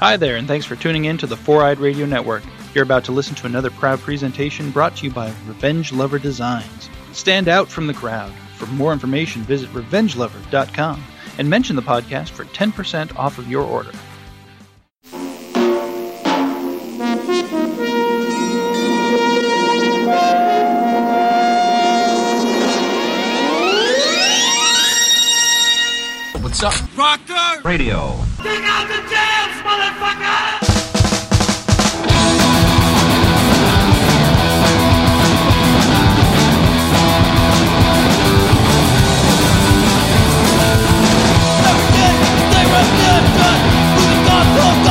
Hi 0.00 0.16
there, 0.16 0.36
and 0.36 0.46
thanks 0.46 0.64
for 0.64 0.76
tuning 0.76 1.06
in 1.06 1.18
to 1.18 1.26
the 1.26 1.36
Four 1.36 1.64
Eyed 1.64 1.80
Radio 1.80 2.06
Network. 2.06 2.44
You're 2.72 2.84
about 2.84 3.02
to 3.06 3.12
listen 3.12 3.34
to 3.34 3.46
another 3.46 3.68
proud 3.68 3.98
presentation 3.98 4.70
brought 4.70 4.94
to 4.98 5.06
you 5.06 5.10
by 5.10 5.26
Revenge 5.44 5.92
Lover 5.92 6.20
Designs. 6.20 6.88
Stand 7.12 7.48
out 7.48 7.66
from 7.66 7.88
the 7.88 7.94
crowd. 7.94 8.32
For 8.58 8.66
more 8.66 8.92
information, 8.92 9.42
visit 9.42 9.68
revengelover.com 9.70 11.02
and 11.38 11.50
mention 11.50 11.74
the 11.74 11.82
podcast 11.82 12.28
for 12.28 12.44
10% 12.44 13.16
off 13.16 13.38
of 13.38 13.50
your 13.50 13.64
order. 13.64 13.90
What's 26.40 26.62
up? 26.62 26.74
Proctor! 26.94 27.62
Radio. 27.64 28.27
You 44.58 44.87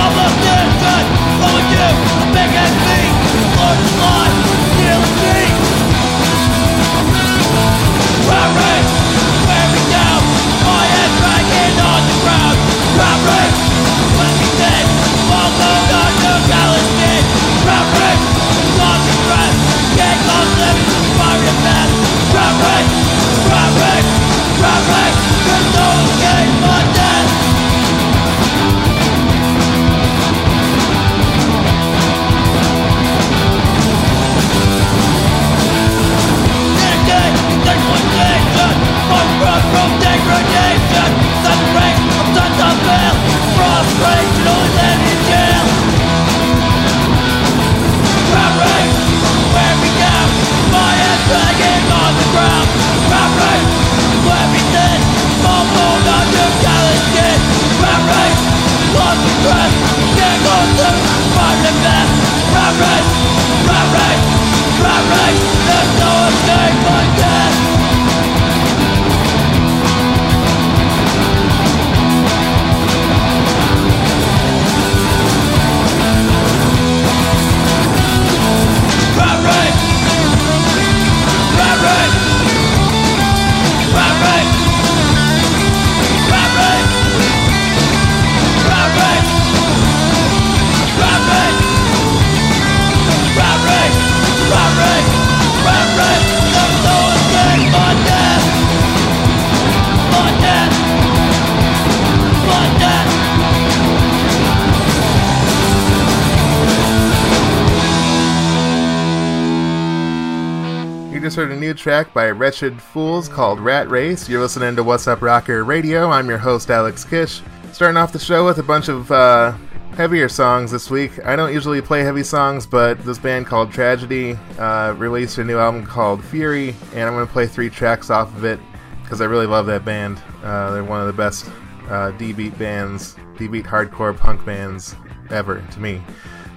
track 111.88 112.14
by 112.14 112.30
Wretched 112.30 112.81
Fools 112.81 113.30
called 113.30 113.62
Rat 113.62 113.90
Race. 113.90 114.28
You're 114.28 114.42
listening 114.42 114.75
to 114.75 114.84
Wassup 114.84 115.22
Rocker 115.22 115.64
Radio. 115.64 116.09
I'm 116.09 116.28
your 116.28 116.38
host, 116.38 116.70
Alex 116.70 117.06
Kish. 117.06 117.42
Starting 117.72 117.96
off 117.96 118.12
the 118.12 118.20
show 118.20 118.46
with 118.46 118.58
a 118.58 118.64
bunch 118.64 118.90
of 118.90 119.09
uh, 119.09 119.53
heavier 119.96 120.28
songs 120.28 120.70
this 120.70 120.90
week. 120.90 121.18
I 121.24 121.38
don't 121.38 121.53
usually 121.53 121.81
play 121.81 122.02
heavy 122.02 122.24
songs, 122.24 122.68
but 122.68 123.02
this 123.06 123.18
band 123.18 123.46
called 123.46 123.72
Tragedy 123.72 124.38
uh, 124.59 124.96
released 124.97 125.38
a 125.38 125.46
new 125.46 125.58
album 125.59 125.86
called 125.86 126.22
Fury, 126.26 126.76
and 126.94 127.03
I'm 127.03 127.14
going 127.14 127.26
to 127.26 127.31
play 127.31 127.47
three 127.47 127.70
tracks 127.70 128.09
off 128.09 128.36
of 128.36 128.44
it 128.44 128.59
because 129.03 129.22
I 129.22 129.26
really 129.26 129.47
love 129.47 129.66
that 129.68 129.86
band. 129.86 130.22
Uh, 130.44 130.74
they're 130.74 130.84
one 130.84 131.00
of 131.00 131.08
the 131.08 131.14
best 131.14 131.50
uh, 131.88 132.12
D-beat 132.12 132.59
bands, 132.59 133.16
D-beat 133.38 133.64
hardcore 133.64 134.18
punk 134.18 134.44
bands 134.46 134.94
ever 135.30 135.66
to 135.72 135.80
me. 135.80 136.02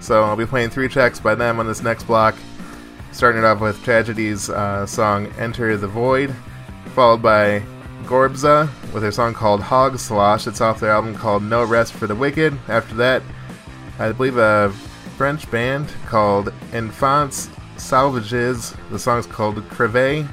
So 0.00 0.24
I'll 0.24 0.34
be 0.34 0.44
playing 0.44 0.70
three 0.70 0.88
tracks 0.88 1.20
by 1.20 1.36
them 1.36 1.60
on 1.60 1.68
this 1.68 1.84
next 1.84 2.08
block. 2.08 2.34
Starting 3.12 3.42
it 3.42 3.44
off 3.44 3.60
with 3.60 3.82
Tragedy's 3.82 4.48
uh, 4.48 4.86
song 4.86 5.26
Enter 5.38 5.76
the 5.76 5.88
Void, 5.88 6.34
followed 6.94 7.20
by 7.20 7.62
Gorbza 8.04 8.68
with 8.92 9.02
their 9.02 9.12
song 9.12 9.34
called 9.34 9.60
Hog 9.60 9.98
Slosh. 9.98 10.46
It's 10.46 10.60
off 10.60 10.80
their 10.80 10.92
album 10.92 11.14
called 11.14 11.42
No 11.42 11.64
Rest 11.64 11.92
for 11.92 12.06
the 12.06 12.14
Wicked. 12.14 12.56
After 12.68 12.94
that, 12.94 13.22
I 13.98 14.12
believe 14.12 14.36
a 14.36 14.72
French 15.16 15.50
band 15.50 15.92
called 16.06 16.52
Enfants 16.72 17.50
Sauvages. 17.76 18.74
The 18.90 18.98
song's 18.98 19.26
called 19.26 19.56
Crevé. 19.68 20.26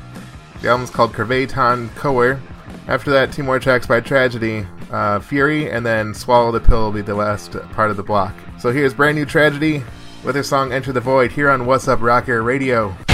The 0.62 0.70
album's 0.70 0.90
called 0.90 1.14
Creveton 1.14 1.94
Coer. 1.96 2.40
After 2.88 3.12
that, 3.12 3.34
two 3.34 3.44
more 3.44 3.60
tracks 3.60 3.86
by 3.86 4.00
Tragedy, 4.00 4.66
uh, 4.92 5.20
Fury, 5.20 5.70
and 5.70 5.86
then 5.86 6.14
Swallow 6.14 6.52
the 6.52 6.60
Pill 6.60 6.84
will 6.84 6.92
be 6.92 7.02
the 7.02 7.16
last 7.16 7.52
part 7.72 7.92
of 7.92 7.98
the 7.98 8.04
block. 8.04 8.34
So 8.60 8.72
here's 8.72 8.94
brand 8.94 9.18
new 9.18 9.26
Tragedy 9.26 9.84
with 10.28 10.34
their 10.34 10.44
song 10.44 10.74
Enter 10.74 10.92
the 10.92 11.00
Void 11.00 11.32
here 11.32 11.50
on 11.50 11.62
Wassup 11.62 12.02
Rocker 12.02 12.44
Radio. 12.44 13.07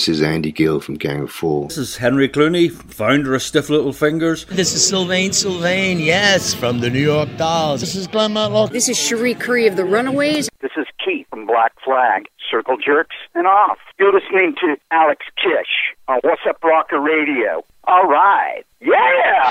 This 0.00 0.08
is 0.08 0.22
Andy 0.22 0.50
Gill 0.50 0.80
from 0.80 0.94
Gang 0.94 1.24
of 1.24 1.30
Four. 1.30 1.68
This 1.68 1.76
is 1.76 1.98
Henry 1.98 2.26
Cluney, 2.26 2.72
founder 2.72 3.34
of 3.34 3.42
Stiff 3.42 3.68
Little 3.68 3.92
Fingers. 3.92 4.46
This 4.46 4.74
is 4.74 4.88
Sylvain 4.88 5.34
Sylvain, 5.34 6.00
yes, 6.00 6.54
from 6.54 6.80
the 6.80 6.88
New 6.88 7.02
York 7.02 7.28
Dolls. 7.36 7.82
This 7.82 7.94
is 7.94 8.06
Glenn 8.06 8.32
Matlock. 8.32 8.70
This 8.70 8.88
is 8.88 8.98
Cherie 8.98 9.34
Currie 9.34 9.66
of 9.66 9.76
the 9.76 9.84
Runaways. 9.84 10.48
This 10.62 10.70
is 10.78 10.86
Keith 11.04 11.26
from 11.28 11.44
Black 11.46 11.74
Flag, 11.84 12.28
Circle 12.50 12.78
Jerks, 12.78 13.14
and 13.34 13.46
off. 13.46 13.76
You're 13.98 14.10
listening 14.10 14.54
to 14.62 14.78
Alex 14.90 15.26
Kish 15.36 15.94
on 16.08 16.18
Wassup 16.22 16.62
Rocker 16.64 16.98
Radio. 16.98 17.62
All 17.84 18.06
right, 18.06 18.62
yeah! 18.80 19.50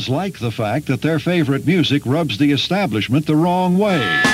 Fans 0.00 0.08
like 0.08 0.38
the 0.38 0.50
fact 0.50 0.86
that 0.86 1.02
their 1.02 1.18
favorite 1.18 1.66
music 1.66 2.06
rubs 2.06 2.38
the 2.38 2.52
establishment 2.52 3.26
the 3.26 3.36
wrong 3.36 3.76
way. 3.76 4.29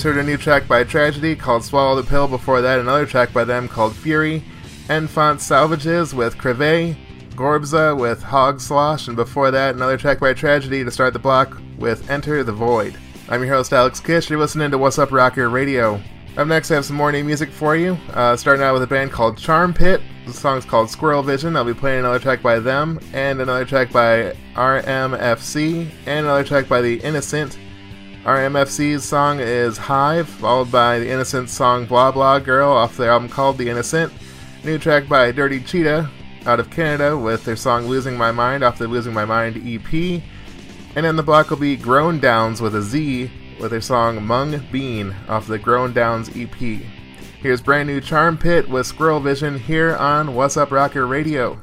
Just 0.00 0.16
heard 0.16 0.24
a 0.24 0.26
new 0.26 0.38
track 0.38 0.66
by 0.66 0.82
Tragedy 0.82 1.36
called 1.36 1.62
Swallow 1.62 2.00
the 2.00 2.08
Pill. 2.08 2.26
Before 2.26 2.62
that, 2.62 2.80
another 2.80 3.04
track 3.04 3.34
by 3.34 3.44
them 3.44 3.68
called 3.68 3.94
Fury. 3.94 4.42
Enfant 4.88 5.42
Sauvages 5.42 6.14
with 6.14 6.38
Creve. 6.38 6.96
Gorbza 7.34 7.94
with 7.94 8.22
Hog 8.22 8.62
Slosh. 8.62 9.08
And 9.08 9.14
before 9.14 9.50
that, 9.50 9.74
another 9.74 9.98
track 9.98 10.18
by 10.18 10.32
Tragedy 10.32 10.82
to 10.82 10.90
start 10.90 11.12
the 11.12 11.18
block 11.18 11.60
with 11.76 12.08
Enter 12.08 12.42
the 12.42 12.50
Void. 12.50 12.96
I'm 13.28 13.44
your 13.44 13.52
host, 13.52 13.74
Alex 13.74 14.00
Kish. 14.00 14.30
You're 14.30 14.38
listening 14.38 14.70
to 14.70 14.78
Wassup 14.78 15.10
Rocker 15.10 15.50
Radio. 15.50 16.00
Up 16.38 16.48
next, 16.48 16.70
I 16.70 16.76
have 16.76 16.86
some 16.86 16.96
more 16.96 17.12
new 17.12 17.22
music 17.22 17.50
for 17.50 17.76
you. 17.76 17.98
Uh, 18.14 18.38
starting 18.38 18.64
out 18.64 18.72
with 18.72 18.82
a 18.82 18.86
band 18.86 19.12
called 19.12 19.36
Charmpit. 19.36 20.00
The 20.24 20.32
song's 20.32 20.64
called 20.64 20.88
Squirrel 20.88 21.22
Vision. 21.22 21.56
I'll 21.56 21.64
be 21.66 21.74
playing 21.74 22.00
another 22.00 22.20
track 22.20 22.40
by 22.40 22.58
them, 22.58 23.00
and 23.12 23.38
another 23.38 23.66
track 23.66 23.92
by 23.92 24.34
RMFC, 24.54 25.90
and 26.06 26.24
another 26.24 26.44
track 26.44 26.68
by 26.68 26.80
The 26.80 27.00
Innocent. 27.00 27.58
RMFC's 28.24 29.02
song 29.02 29.40
is 29.40 29.78
Hive, 29.78 30.28
followed 30.28 30.70
by 30.70 30.98
The 30.98 31.08
Innocent 31.08 31.48
song 31.48 31.86
Blah 31.86 32.12
Blah 32.12 32.38
Girl 32.38 32.70
off 32.70 32.98
their 32.98 33.12
album 33.12 33.30
called 33.30 33.56
The 33.56 33.70
Innocent. 33.70 34.12
New 34.62 34.76
track 34.76 35.08
by 35.08 35.32
Dirty 35.32 35.58
Cheetah 35.58 36.10
out 36.44 36.60
of 36.60 36.68
Canada 36.70 37.16
with 37.16 37.46
their 37.46 37.56
song 37.56 37.86
Losing 37.86 38.18
My 38.18 38.30
Mind 38.30 38.62
off 38.62 38.76
the 38.76 38.86
Losing 38.86 39.14
My 39.14 39.24
Mind 39.24 39.56
EP. 39.66 40.22
And 40.94 41.06
then 41.06 41.16
the 41.16 41.22
block 41.22 41.48
will 41.48 41.56
be 41.56 41.76
Grown 41.76 42.20
Downz 42.20 42.60
with 42.60 42.74
a 42.74 42.82
Z 42.82 43.30
with 43.58 43.70
their 43.70 43.80
song 43.80 44.22
Mung 44.22 44.66
Bean 44.70 45.14
off 45.26 45.46
the 45.46 45.58
Grown 45.58 45.94
Downz 45.94 46.28
EP. 46.36 46.82
Here's 47.40 47.62
brand 47.62 47.88
new 47.88 48.02
Charmpit 48.02 48.68
with 48.68 48.86
Squirrel 48.86 49.20
Vision 49.20 49.58
here 49.58 49.96
on 49.96 50.28
Wassup 50.28 50.70
Rocker 50.70 51.06
Radio. 51.06 51.58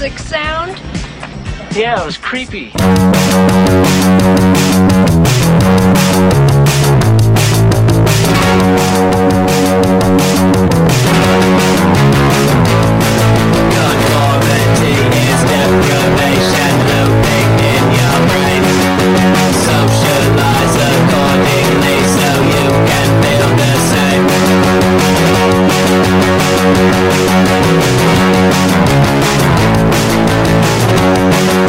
Sick 0.00 0.18
sound? 0.18 0.78
Yeah, 1.76 2.00
it 2.00 2.06
was 2.06 2.16
creepy. 2.16 2.72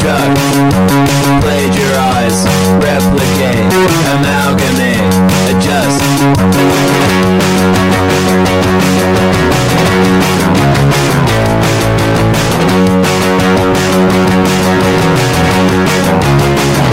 construct, 0.00 0.36
plagiarize, 1.42 2.44
replicate, 2.82 3.72
amalgamate, 4.14 5.14
adjust. 5.50 6.00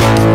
Thank 0.10 0.27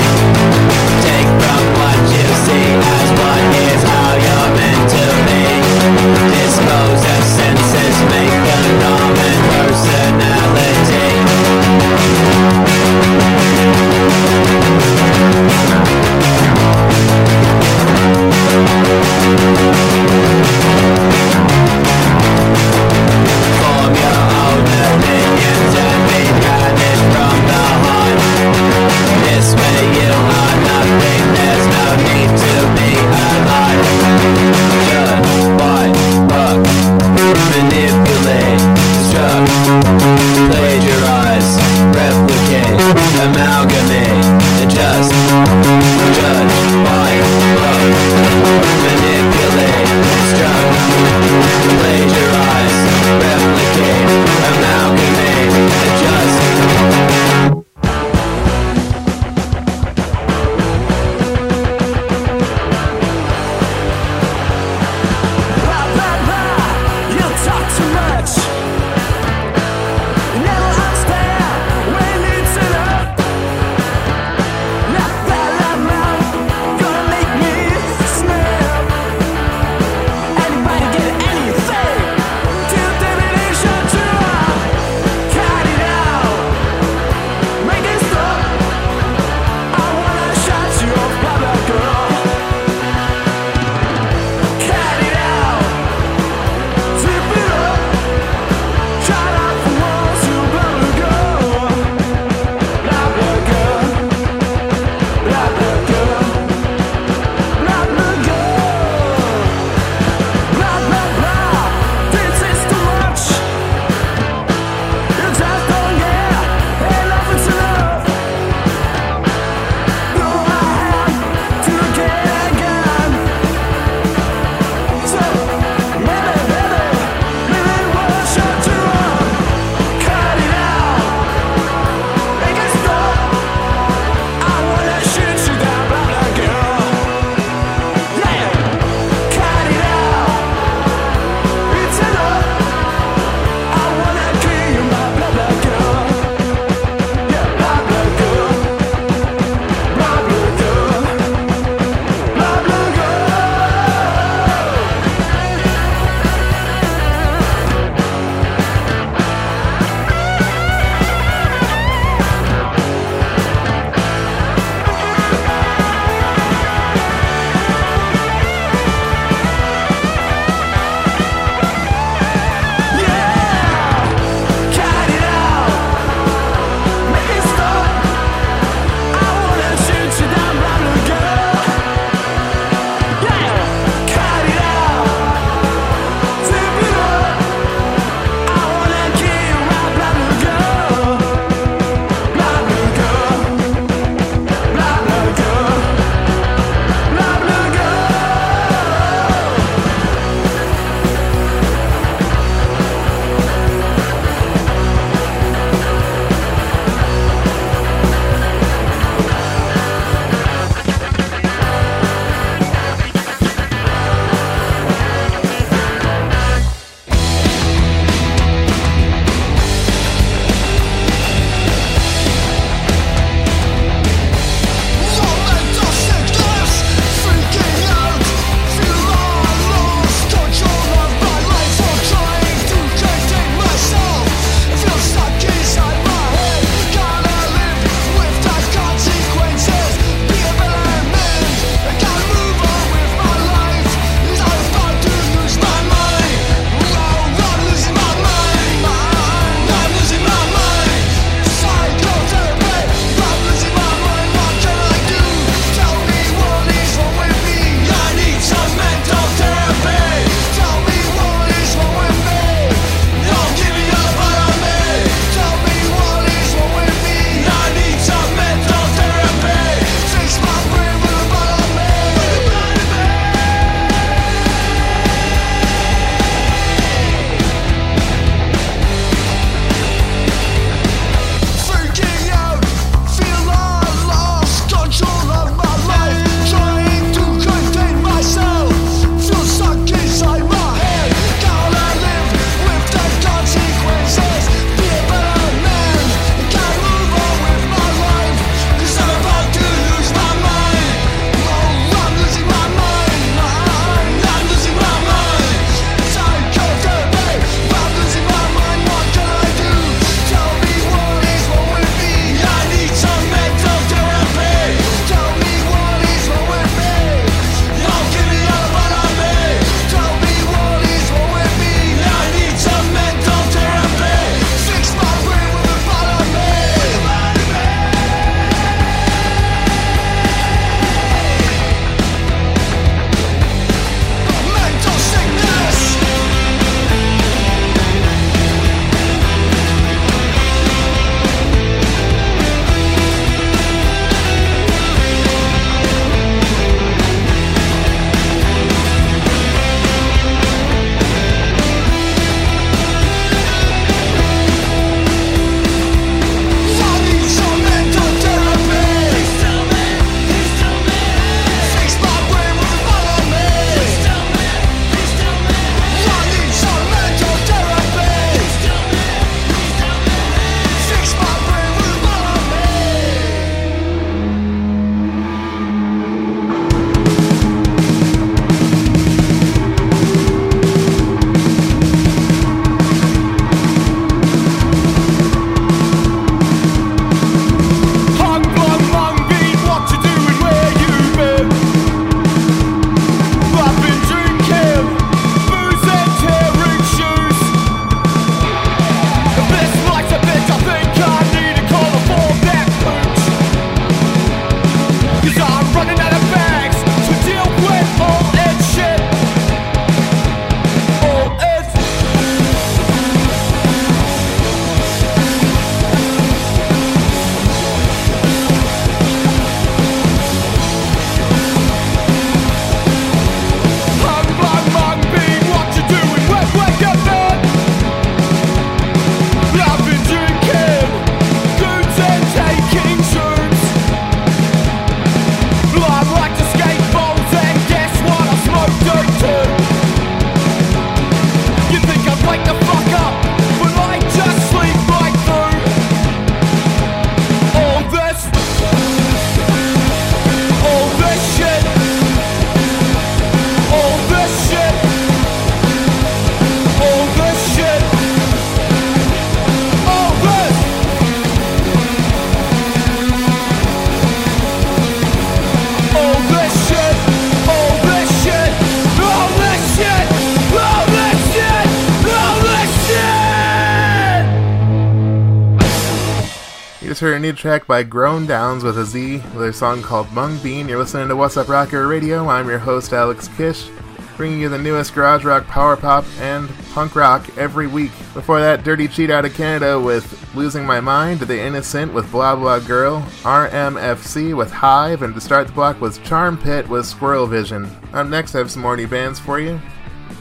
track 477.42 477.66
by 477.66 477.82
Grown 477.82 478.24
Downz 478.24 478.62
with 478.62 478.78
a 478.78 478.84
Z 478.84 479.14
with 479.14 479.40
their 479.40 479.52
song 479.52 479.82
called 479.82 480.12
Mung 480.12 480.38
Bean. 480.44 480.68
You're 480.68 480.78
listening 480.78 481.08
to 481.08 481.16
Wassup 481.16 481.48
Rocker 481.48 481.88
Radio. 481.88 482.28
I'm 482.28 482.48
your 482.48 482.60
host, 482.60 482.92
Alex 482.92 483.26
Kish, 483.36 483.68
bringing 484.16 484.38
you 484.38 484.48
the 484.48 484.56
newest 484.56 484.94
garage 484.94 485.24
rock, 485.24 485.44
power 485.48 485.76
pop, 485.76 486.04
and 486.20 486.48
punk 486.72 486.94
rock 486.94 487.36
every 487.36 487.66
week. 487.66 487.90
Before 488.14 488.38
that, 488.38 488.62
Dirty 488.62 488.86
Cheat 488.86 489.10
out 489.10 489.24
of 489.24 489.34
Canada 489.34 489.80
with 489.80 490.32
Losing 490.36 490.64
My 490.64 490.78
Mind, 490.78 491.18
The 491.18 491.40
Innocent 491.40 491.92
with 491.92 492.08
Blah 492.12 492.36
Blah 492.36 492.60
Girl, 492.60 493.00
RMFC 493.24 494.36
with 494.36 494.52
Hive, 494.52 495.02
and 495.02 495.12
to 495.12 495.20
start 495.20 495.48
the 495.48 495.52
block 495.52 495.80
was 495.80 495.98
Charmpit 495.98 496.68
with 496.68 496.86
Squirrel 496.86 497.26
Vision. 497.26 497.68
Up 497.92 498.06
next, 498.06 498.36
I 498.36 498.38
have 498.38 498.52
some 498.52 498.62
more 498.62 498.76
new 498.76 498.86
bands 498.86 499.18
for 499.18 499.40
you. 499.40 499.60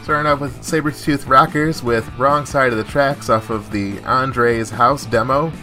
Starting 0.01 0.25
off 0.25 0.39
with 0.39 0.60
Sabertooth 0.63 1.29
Rockers 1.29 1.84
with 1.84 2.12
Wrong 2.17 2.47
Side 2.47 2.71
of 2.71 2.79
the 2.79 2.84
Tracks 2.84 3.29
off 3.29 3.51
of 3.51 3.69
the 3.69 3.99
Andre's 4.05 4.71
House 4.71 5.05
demo, 5.05 5.53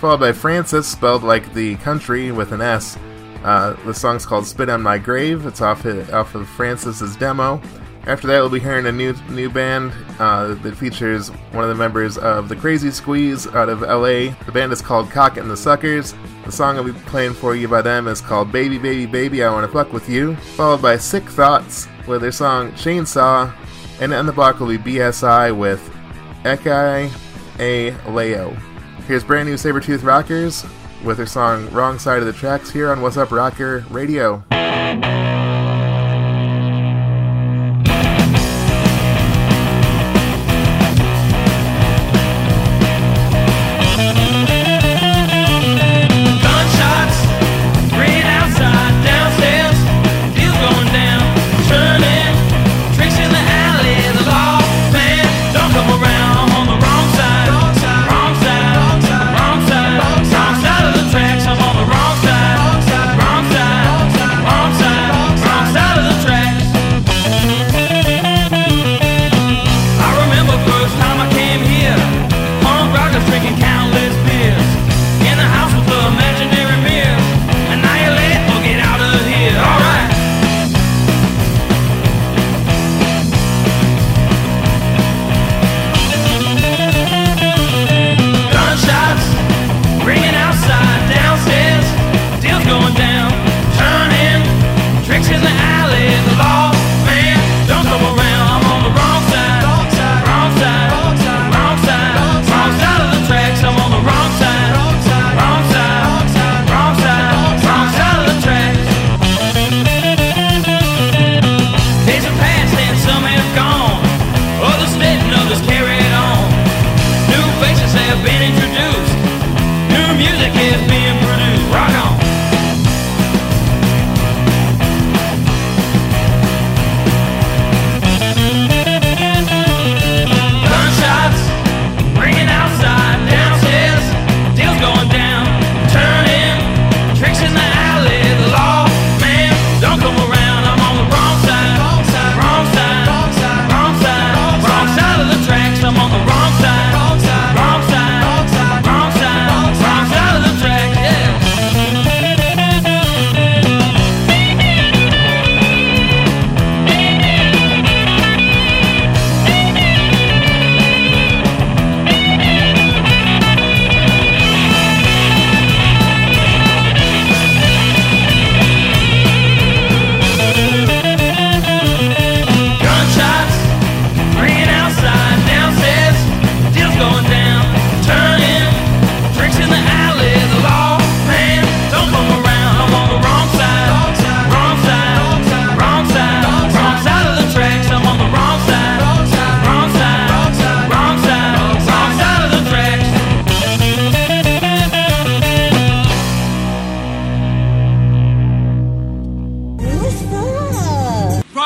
followed 0.00 0.20
by 0.20 0.32
Frances, 0.32 0.86
spelled 0.86 1.22
like 1.22 1.52
the 1.54 1.76
country 1.76 2.32
with 2.32 2.52
an 2.52 2.60
S. 2.60 2.96
Uh, 3.44 3.74
the 3.84 3.94
song's 3.94 4.26
called 4.26 4.46
Spit 4.46 4.68
on 4.68 4.82
My 4.82 4.98
Grave. 4.98 5.46
It's 5.46 5.60
off, 5.60 5.86
off 5.86 6.34
of 6.34 6.48
Frances's 6.48 7.16
demo. 7.16 7.60
After 8.06 8.26
that, 8.28 8.40
we'll 8.40 8.48
be 8.48 8.60
hearing 8.60 8.86
a 8.86 8.92
new 8.92 9.12
new 9.28 9.50
band 9.50 9.92
uh, 10.18 10.54
that 10.54 10.76
features 10.76 11.28
one 11.52 11.64
of 11.64 11.68
the 11.68 11.74
members 11.74 12.16
of 12.16 12.48
the 12.48 12.56
Crazy 12.56 12.90
Squeeze 12.90 13.46
out 13.48 13.68
of 13.68 13.82
LA. 13.82 14.34
The 14.46 14.52
band 14.52 14.72
is 14.72 14.80
called 14.80 15.10
Cock 15.10 15.36
and 15.36 15.50
the 15.50 15.56
Suckers. 15.56 16.14
The 16.46 16.52
song 16.52 16.76
I'll 16.76 16.84
be 16.84 16.92
playing 16.92 17.34
for 17.34 17.54
you 17.54 17.68
by 17.68 17.82
them 17.82 18.08
is 18.08 18.22
called 18.22 18.50
Baby 18.50 18.78
Baby 18.78 19.04
Baby 19.04 19.44
I 19.44 19.50
Wanna 19.50 19.68
Fuck 19.68 19.92
With 19.92 20.08
You, 20.08 20.36
followed 20.36 20.80
by 20.80 20.96
Sick 20.96 21.24
Thoughts 21.24 21.86
with 22.06 22.22
their 22.22 22.32
song 22.32 22.72
Chainsaw, 22.72 23.54
and 24.00 24.14
on 24.14 24.24
the 24.24 24.32
block 24.32 24.58
will 24.58 24.68
be 24.68 24.78
BSI 24.78 25.54
with 25.54 25.80
Ekai 26.44 27.12
A 27.58 28.10
Leo. 28.10 28.56
Here's 29.08 29.24
brand 29.24 29.48
new 29.48 29.54
Sabertooth 29.54 30.04
Rockers 30.04 30.66
with 31.02 31.16
their 31.16 31.24
song 31.24 31.70
Wrong 31.70 31.98
Side 31.98 32.18
of 32.18 32.26
the 32.26 32.32
Tracks 32.34 32.70
here 32.70 32.90
on 32.90 32.98
Wassup 32.98 33.30
Rocker 33.30 33.82
Radio. 33.88 34.44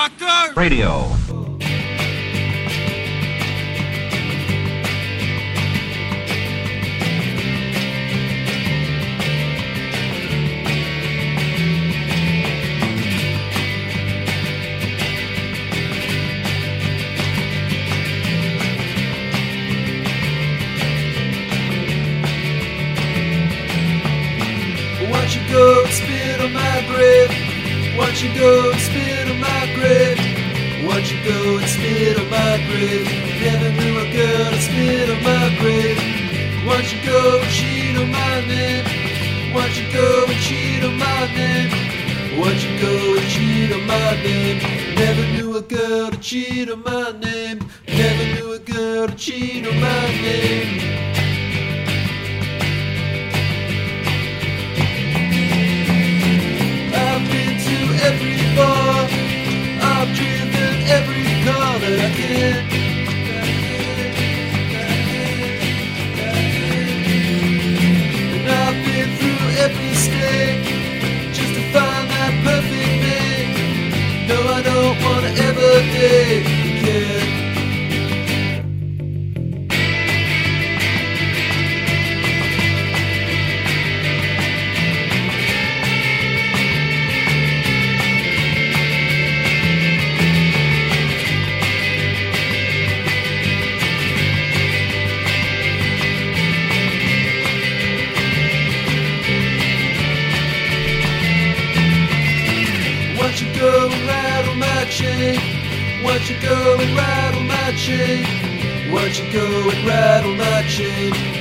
Rocker! 0.03 0.53
Radio. 0.57 1.22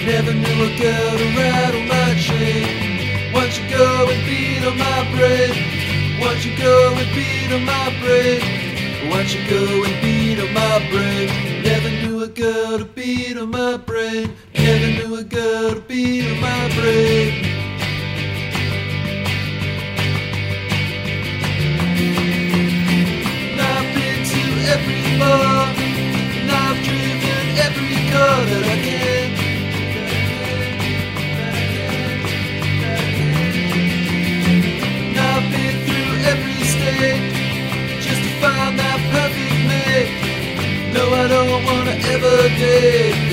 Never 0.06 0.34
knew 0.34 0.64
a 0.66 0.78
girl 0.78 1.18
to 1.18 1.28
rattle 1.38 1.84
my 1.84 2.16
chain. 2.16 3.34
Won't 3.34 3.58
you 3.58 3.70
go 3.70 4.10
and 4.10 4.26
beat 4.26 4.66
on 4.66 4.76
my 4.78 5.08
brain? 5.16 5.54
Won't 6.20 6.44
you 6.44 6.58
go 6.58 6.94
and 6.96 7.16
beat 7.16 7.54
on 7.54 7.64
my 7.66 7.96
brain? 8.02 8.42
Won't 9.12 9.34
you 9.34 9.48
go 9.48 9.84
and 9.84 10.02
beat 10.02 10.40
on 10.40 10.54
my 10.54 10.90
brain? 10.90 11.30
Never 11.64 11.90
knew 11.90 12.24
a 12.24 12.28
girl 12.28 12.80
to 12.80 12.86
beat 12.86 13.38
on 13.38 13.52
my 13.52 13.78
brain. 13.78 14.36
Never 14.56 14.88
knew 14.88 15.16
a 15.18 15.24
girl 15.24 15.76
to 15.76 15.82
beat 15.82 16.26
on 16.32 16.42
my 16.42 16.70
brain. 16.76 17.46
I've 23.70 23.88
been 23.96 24.26
to 24.32 24.42
every 24.76 25.20
bar, 25.20 25.68
and 26.40 26.52
I've 26.52 26.84
driven 26.84 27.46
every 27.68 27.96
car 28.12 28.46
that 28.46 28.64
I 28.66 28.82
can. 28.84 29.01
I 41.24 41.28
don't 41.28 41.64
wanna 41.66 41.92
ever 41.92 42.38
date 42.58 43.31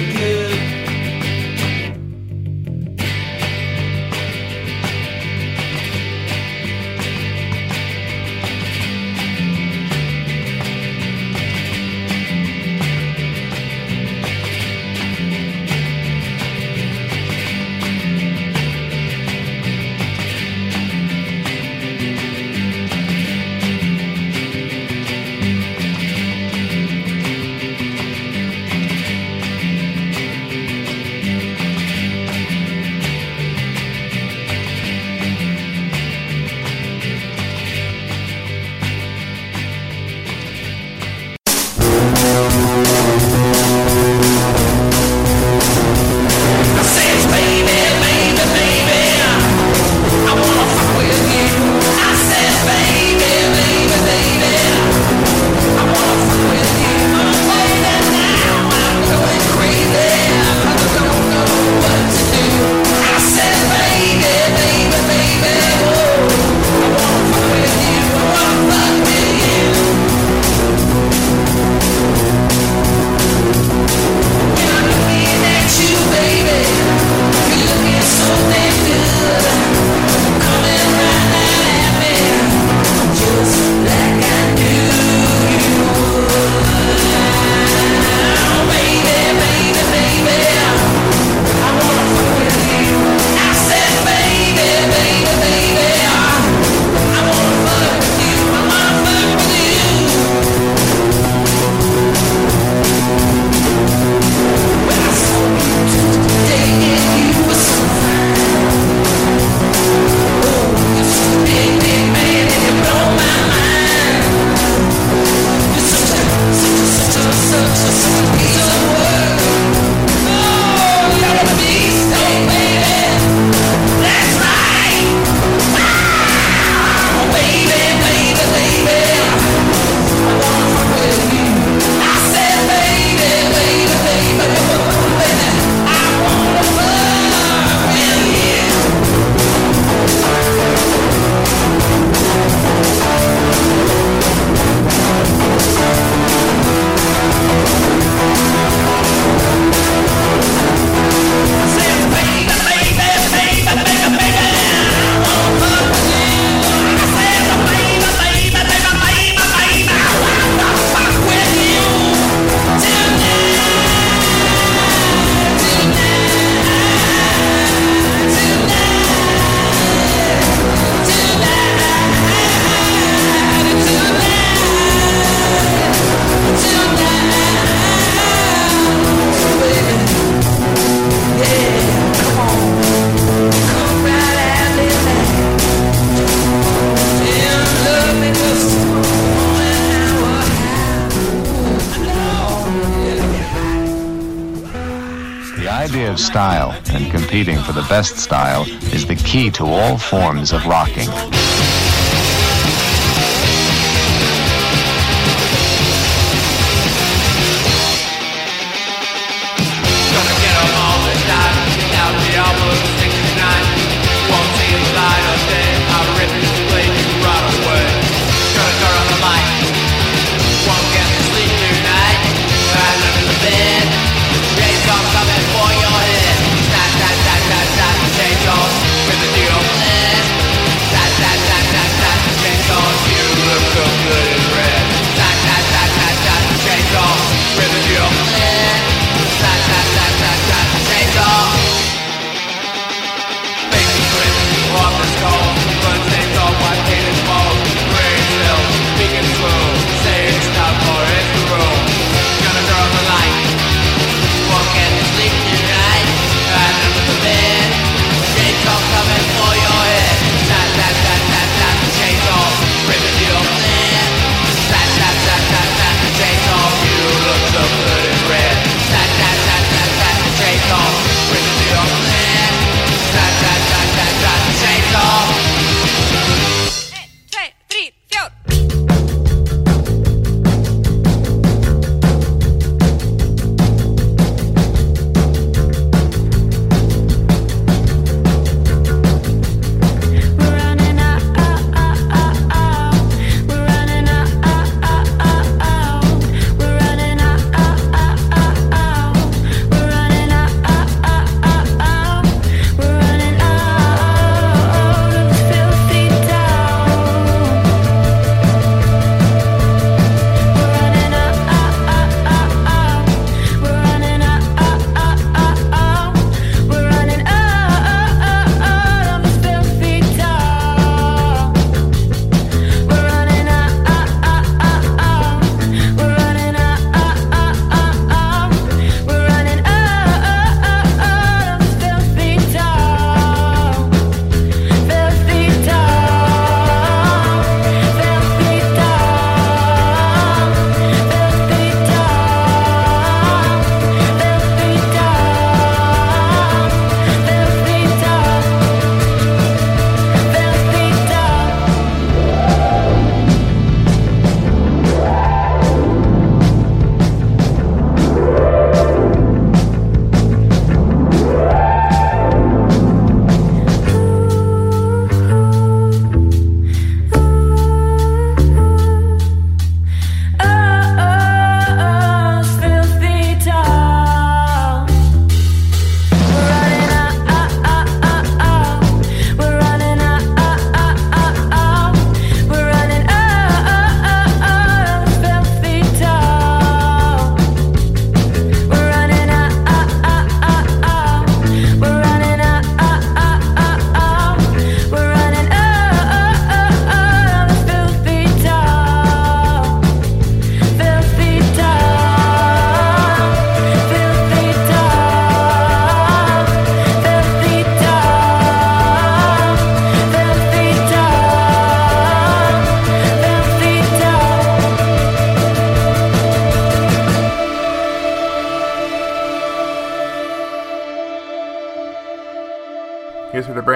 of 196.18 196.24
style 196.24 196.76
and 196.92 197.10
competing 197.10 197.58
for 197.58 197.72
the 197.72 197.86
best 197.88 198.16
style 198.16 198.64
is 198.92 199.06
the 199.06 199.14
key 199.14 199.50
to 199.50 199.64
all 199.64 199.96
forms 199.96 200.52
of 200.52 200.64
rocking. 200.66 201.08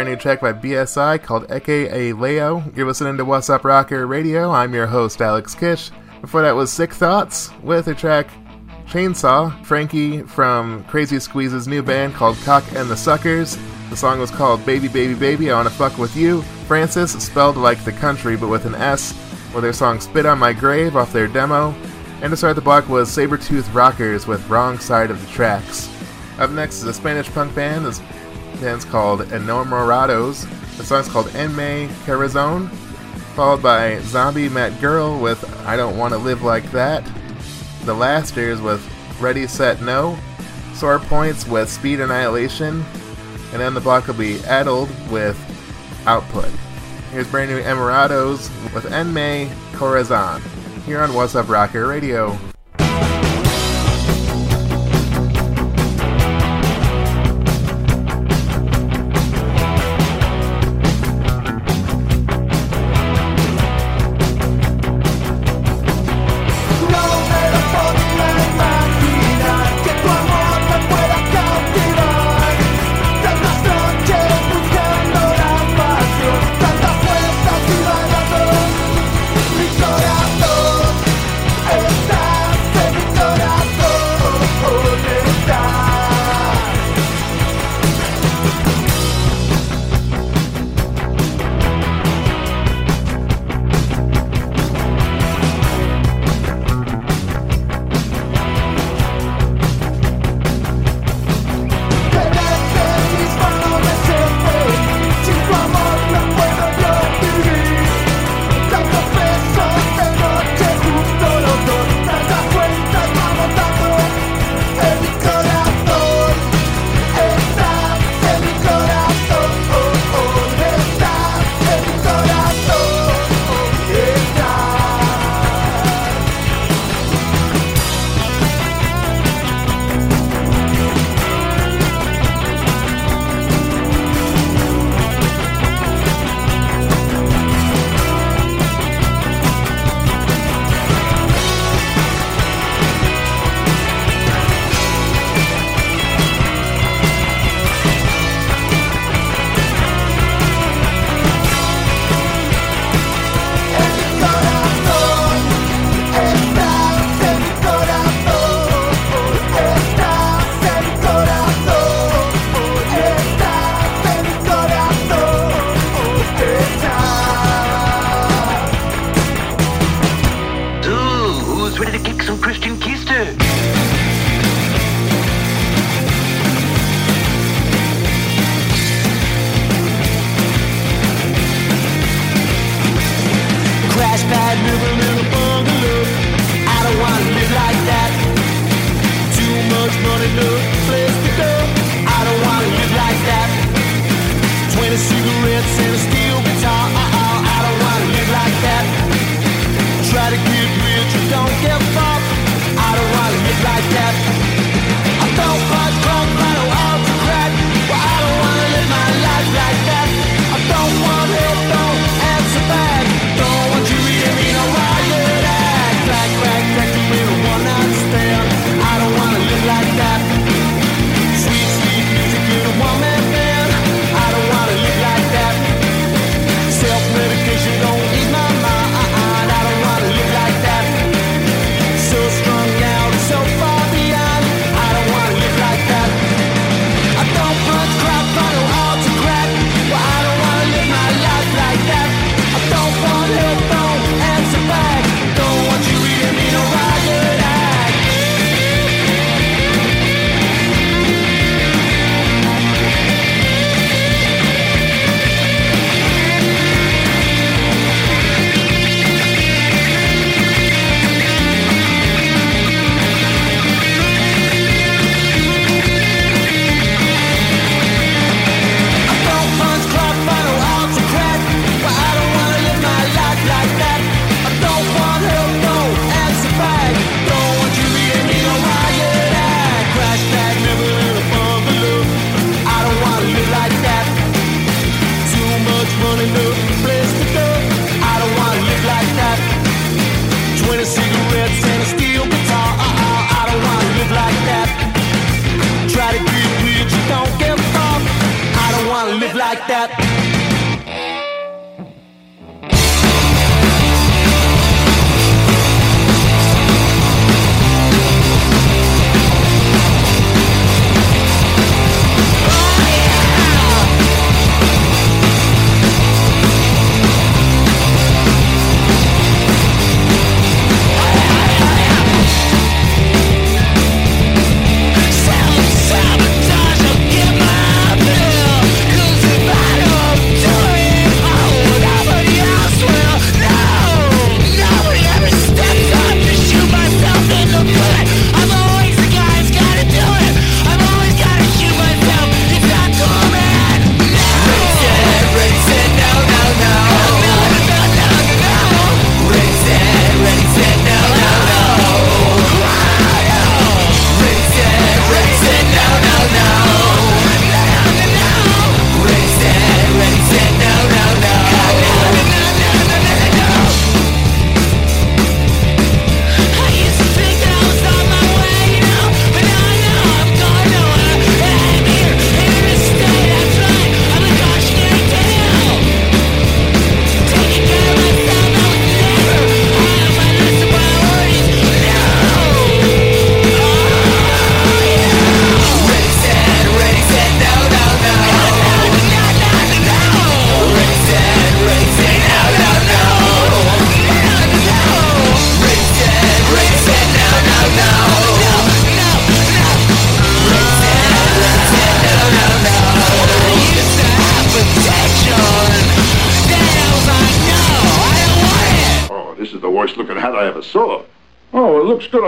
Brand 0.03 0.18
new 0.18 0.20
track 0.20 0.40
by 0.40 0.53
BSI 0.53 1.22
called 1.22 1.44
Eke 1.44 1.88
A 1.92 2.12
Leo. 2.14 2.64
You're 2.74 2.88
listening 2.88 3.16
to 3.18 3.24
Wassup 3.24 3.62
Rocker 3.62 4.05
Radio. 4.05 4.50
I'm 4.50 4.74
your 4.74 4.88
host, 4.88 5.22
Alex 5.22 5.55
Kish. 5.55 5.92
Before 6.20 6.42
that 6.42 6.57
was 6.57 6.72
Sick 6.72 6.92
Thoughts 6.92 7.50
with 7.62 7.86
a 7.86 7.94
track 7.94 8.28
Chainsaw, 8.88 9.64
Frankie 9.64 10.22
from 10.22 10.82
Crazy 10.86 11.20
Squeeze's 11.20 11.68
new 11.68 11.84
band 11.84 12.14
called 12.14 12.36
Cock 12.38 12.64
and 12.74 12.90
the 12.90 12.96
Suckers. 12.96 13.57
The 13.90 13.96
song 13.96 14.18
was 14.18 14.32
called 14.32 14.66
Baby 14.66 14.88
Baby 14.88 15.14
Baby, 15.14 15.53
I 15.53 15.55
Wanna 15.55 15.70
Fuck 15.70 15.96
With 15.98 16.16
You. 16.16 16.42
Frances, 16.66 17.12
spelled 17.12 17.57
like 17.57 17.84
the 17.84 17.92
country 17.92 18.36
but 18.36 18.48
with 18.48 18.66
an 18.66 18.74
S, 18.74 19.12
with 19.55 19.62
their 19.62 19.72
song 19.72 20.00
Spit 20.00 20.26
on 20.26 20.40
My 20.40 20.53
Grave 20.53 20.96
off 20.96 21.12
their 21.12 21.28
demo. 21.28 21.72
And 22.22 22.32
to 22.32 22.36
start 22.36 22.57
the 22.57 22.61
block 22.61 22.88
was 22.88 23.09
Sabertooth 23.09 23.72
Rockers 23.72 24.26
with 24.26 24.48
Wrong 24.48 24.80
Side 24.80 25.12
of 25.12 25.24
the 25.24 25.32
Tracks. 25.32 25.88
Up 26.40 26.50
next 26.50 26.78
is 26.78 26.86
a 26.86 26.92
Spanish 26.92 27.30
punk 27.30 27.55
band. 27.55 27.86
Band's 28.62 28.84
called 28.84 29.22
Enamorados. 29.22 30.46
The 30.76 30.84
song's 30.84 31.08
called 31.08 31.34
Enme 31.34 31.92
Corazon, 32.06 32.68
followed 33.34 33.60
by 33.60 33.98
Zombie 34.02 34.48
Met 34.48 34.80
Girl 34.80 35.18
with 35.18 35.44
I 35.66 35.76
Don't 35.76 35.98
Want 35.98 36.12
to 36.12 36.18
Live 36.18 36.42
Like 36.42 36.70
That. 36.70 37.04
The 37.84 37.92
Lasters 37.92 38.60
with 38.60 38.80
Ready 39.20 39.48
Set 39.48 39.82
No. 39.82 40.16
Sore 40.74 41.00
Points 41.00 41.44
with 41.44 41.68
Speed 41.68 41.98
Annihilation. 41.98 42.84
And 43.50 43.60
then 43.60 43.74
the 43.74 43.80
block 43.80 44.06
will 44.06 44.14
be 44.14 44.38
Addled 44.44 44.90
with 45.10 45.36
Output. 46.06 46.48
Here's 47.10 47.28
brand 47.28 47.50
new 47.50 47.60
Emorados 47.60 48.48
with 48.72 48.92
Enme 48.92 49.50
Corazon. 49.72 50.40
Here 50.86 51.02
on 51.02 51.10
Wassup 51.10 51.48
Rocker 51.48 51.88
Radio. 51.88 52.38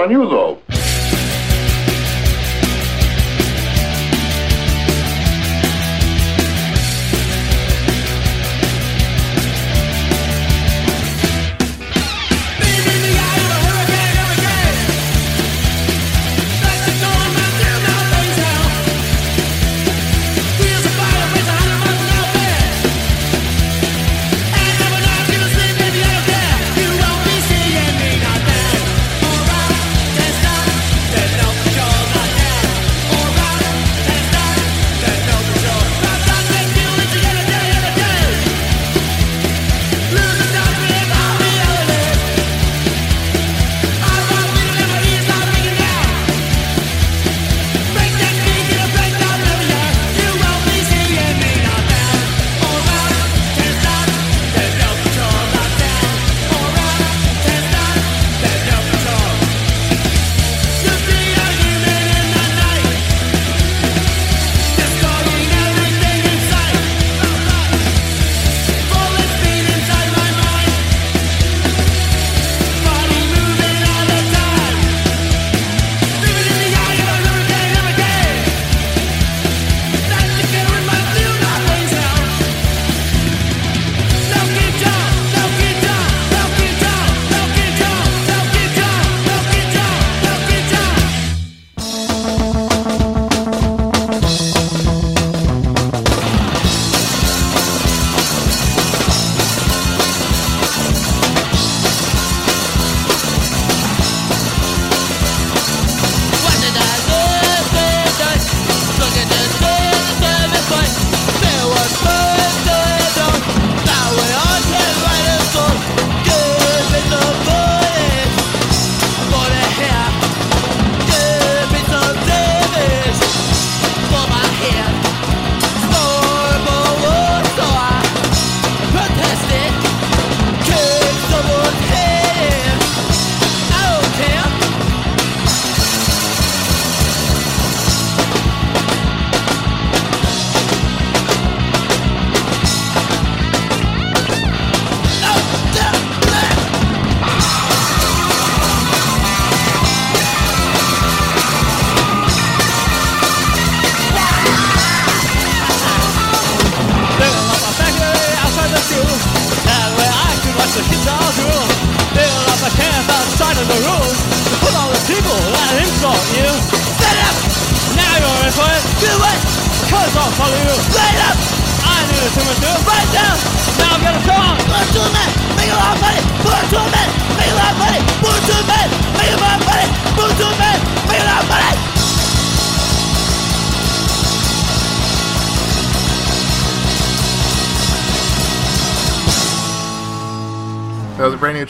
On 0.05 0.11
you, 0.11 0.29
though. 0.29 0.44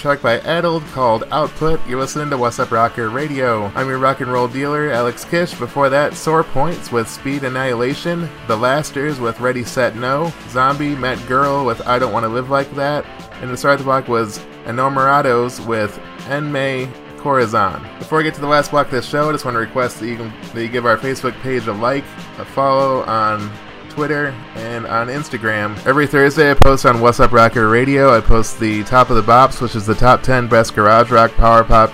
Track 0.04 0.20
by 0.20 0.38
Addled 0.40 0.84
called 0.88 1.24
Output. 1.30 1.80
You're 1.88 1.98
listening 1.98 2.28
to 2.28 2.36
Wassup 2.36 2.70
Rocker 2.70 3.08
Radio. 3.08 3.72
I'm 3.74 3.88
your 3.88 3.96
rock 3.96 4.20
and 4.20 4.30
roll 4.30 4.46
dealer, 4.46 4.90
Alex 4.90 5.24
Kish. 5.24 5.54
Before 5.54 5.88
that, 5.88 6.12
Sore 6.12 6.44
Points 6.44 6.92
with 6.92 7.08
Speed 7.08 7.42
Annihilation, 7.42 8.28
The 8.46 8.54
Lasters 8.54 9.18
with 9.18 9.40
Ready 9.40 9.64
Set 9.64 9.96
No, 9.96 10.30
Zombie 10.50 10.94
Met 10.94 11.26
Girl 11.26 11.64
with 11.64 11.80
I 11.86 11.98
Don't 11.98 12.12
Want 12.12 12.24
to 12.24 12.28
Live 12.28 12.50
Like 12.50 12.70
That, 12.74 13.06
and 13.40 13.50
the 13.50 13.56
start 13.56 13.76
of 13.76 13.78
the 13.78 13.84
block 13.84 14.06
was 14.06 14.40
Enamorados 14.66 15.66
with 15.66 15.98
Enme 16.28 16.92
Corazon. 17.16 17.82
Before 17.98 18.20
I 18.20 18.24
get 18.24 18.34
to 18.34 18.42
the 18.42 18.46
last 18.46 18.72
block 18.72 18.88
of 18.88 18.92
this 18.92 19.08
show, 19.08 19.30
I 19.30 19.32
just 19.32 19.46
want 19.46 19.54
to 19.54 19.60
request 19.60 20.00
that 20.00 20.06
you, 20.06 20.16
can, 20.16 20.34
that 20.52 20.60
you 20.60 20.68
give 20.68 20.84
our 20.84 20.98
Facebook 20.98 21.32
page 21.40 21.66
a 21.66 21.72
like, 21.72 22.04
a 22.38 22.44
follow 22.44 23.04
on 23.04 23.50
Twitter, 23.94 24.34
and 24.56 24.86
on 24.86 25.06
Instagram. 25.06 25.78
Every 25.86 26.08
Thursday, 26.08 26.50
I 26.50 26.54
post 26.54 26.84
on 26.84 26.96
Wassup 26.96 27.30
Rocker 27.30 27.68
Radio. 27.68 28.12
I 28.12 28.20
post 28.20 28.58
the 28.58 28.82
Top 28.82 29.08
of 29.08 29.14
the 29.14 29.22
Bops, 29.22 29.62
which 29.62 29.76
is 29.76 29.86
the 29.86 29.94
top 29.94 30.20
10 30.20 30.48
best 30.48 30.74
garage 30.74 31.12
rock, 31.12 31.32
power 31.34 31.62
pop, 31.62 31.92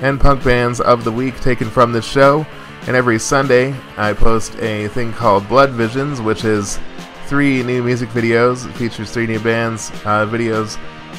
and 0.00 0.18
punk 0.18 0.42
bands 0.42 0.80
of 0.80 1.04
the 1.04 1.12
week 1.12 1.38
taken 1.40 1.68
from 1.68 1.92
this 1.92 2.06
show. 2.06 2.46
And 2.86 2.96
every 2.96 3.18
Sunday, 3.18 3.74
I 3.98 4.14
post 4.14 4.56
a 4.56 4.88
thing 4.88 5.12
called 5.12 5.46
Blood 5.46 5.70
Visions, 5.70 6.22
which 6.22 6.46
is 6.46 6.78
three 7.26 7.62
new 7.62 7.82
music 7.82 8.08
videos. 8.08 8.66
It 8.66 8.72
features 8.72 9.10
three 9.10 9.26
new 9.26 9.40
bands' 9.40 9.90
uh, 10.06 10.26
videos. 10.26 10.78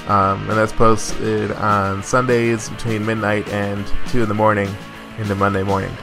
Um, 0.09 0.49
and 0.49 0.57
that's 0.57 0.73
posted 0.73 1.51
on 1.53 2.01
Sundays 2.01 2.69
between 2.69 3.05
midnight 3.05 3.47
and 3.49 3.85
2 4.07 4.23
in 4.23 4.27
the 4.27 4.35
morning 4.35 4.73
into 5.19 5.35
Monday 5.35 5.63
morning. 5.63 5.95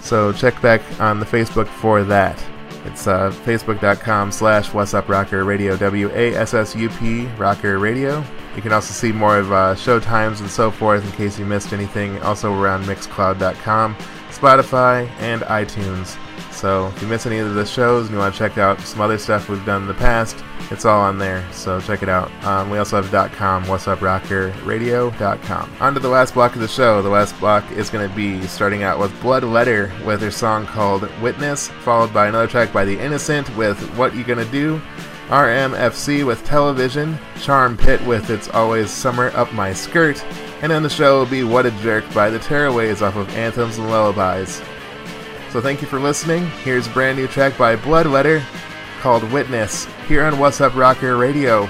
So 0.00 0.32
check 0.32 0.60
back 0.62 0.80
on 0.98 1.20
the 1.20 1.26
Facebook 1.26 1.68
for 1.68 2.02
that. 2.04 2.42
It's 2.84 3.06
uh, 3.06 3.30
facebook.com 3.30 4.32
slash 4.32 4.70
wassup 4.70 5.08
rocker 5.08 5.44
radio 5.44 5.76
w-a-s-s-u-p 5.76 7.26
rocker 7.38 7.78
radio 7.78 8.24
you 8.56 8.62
can 8.62 8.72
also 8.72 8.92
see 8.92 9.12
more 9.12 9.38
of 9.38 9.52
uh, 9.52 9.74
show 9.74 10.00
times 10.00 10.40
and 10.40 10.50
so 10.50 10.70
forth 10.70 11.04
in 11.04 11.12
case 11.12 11.38
you 11.38 11.44
missed 11.44 11.72
anything. 11.72 12.20
Also 12.22 12.50
we're 12.52 12.68
on 12.68 12.82
mixcloud.com 12.84 13.96
spotify 14.30 15.08
and 15.18 15.42
itunes. 15.42 16.16
So 16.52 16.88
if 16.88 17.02
you 17.02 17.08
miss 17.08 17.26
any 17.26 17.38
of 17.38 17.54
the 17.54 17.66
shows 17.66 18.06
and 18.06 18.14
you 18.14 18.18
want 18.18 18.34
to 18.34 18.38
check 18.38 18.58
out 18.58 18.80
some 18.80 19.00
other 19.00 19.18
stuff 19.18 19.48
we've 19.48 19.64
done 19.64 19.82
in 19.82 19.88
the 19.88 19.94
past 19.94 20.36
it's 20.70 20.84
all 20.84 21.00
on 21.00 21.18
there. 21.18 21.44
So 21.52 21.80
check 21.80 22.02
it 22.02 22.08
out. 22.08 22.30
Um, 22.44 22.70
we 22.70 22.78
also 22.78 23.00
have 23.00 23.32
.com 23.32 23.64
wassup 23.64 24.00
rocker 24.00 24.54
radio.com 24.64 25.72
on 25.80 25.94
to 25.94 26.00
the 26.00 26.08
last 26.08 26.34
block 26.34 26.54
of 26.54 26.60
the 26.60 26.68
show. 26.68 27.02
The 27.02 27.08
last 27.08 27.38
block 27.40 27.70
is 27.72 27.90
going 27.90 28.08
to 28.08 28.14
be 28.14 28.40
starting 28.46 28.84
out 28.84 28.98
with 28.98 29.10
bloodletter 29.20 30.04
with 30.04 30.20
their 30.20 30.30
song 30.30 30.66
called 30.66 31.10
witness 31.20 31.68
followed 31.82 32.12
by 32.14 32.28
another 32.28 32.46
track 32.46 32.72
by 32.72 32.84
the 32.84 32.98
innocent 32.98 33.54
with 33.56 33.80
what 33.96 34.14
you 34.14 34.22
gonna 34.22 34.44
do 34.46 34.80
RMFC 35.30 36.26
with 36.26 36.44
television, 36.44 37.16
Charmpit 37.36 38.04
with 38.04 38.30
It's 38.30 38.48
Always 38.48 38.90
Summer 38.90 39.28
Up 39.36 39.52
My 39.52 39.72
Skirt, 39.72 40.24
and 40.60 40.72
on 40.72 40.82
the 40.82 40.90
show 40.90 41.20
will 41.20 41.30
be 41.30 41.44
What 41.44 41.66
a 41.66 41.70
Jerk 41.70 42.02
by 42.12 42.30
the 42.30 42.40
Tearaways 42.40 43.00
off 43.00 43.14
of 43.14 43.28
Anthems 43.36 43.78
and 43.78 43.88
Lullabies. 43.88 44.60
So 45.50 45.60
thank 45.60 45.82
you 45.82 45.86
for 45.86 46.00
listening. 46.00 46.46
Here's 46.64 46.88
a 46.88 46.90
brand 46.90 47.16
new 47.16 47.28
track 47.28 47.56
by 47.56 47.76
Bloodletter 47.76 48.42
called 48.98 49.22
Witness 49.30 49.86
here 50.08 50.24
on 50.24 50.32
Wassup 50.32 50.74
Rocker 50.74 51.16
Radio. 51.16 51.68